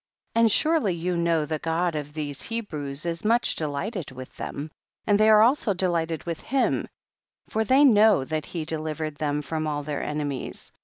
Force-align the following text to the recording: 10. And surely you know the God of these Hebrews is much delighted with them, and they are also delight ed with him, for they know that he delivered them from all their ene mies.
10. 0.33 0.41
And 0.45 0.51
surely 0.51 0.95
you 0.95 1.15
know 1.15 1.45
the 1.45 1.59
God 1.59 1.93
of 1.93 2.13
these 2.13 2.41
Hebrews 2.41 3.05
is 3.05 3.23
much 3.23 3.53
delighted 3.53 4.09
with 4.09 4.35
them, 4.35 4.71
and 5.05 5.19
they 5.19 5.29
are 5.29 5.43
also 5.43 5.75
delight 5.75 6.11
ed 6.11 6.23
with 6.23 6.39
him, 6.41 6.87
for 7.47 7.63
they 7.63 7.85
know 7.85 8.23
that 8.25 8.47
he 8.47 8.65
delivered 8.65 9.17
them 9.17 9.43
from 9.43 9.67
all 9.67 9.83
their 9.83 10.01
ene 10.01 10.27
mies. 10.27 10.71